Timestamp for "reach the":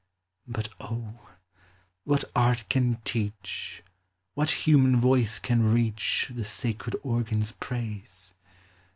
5.71-6.43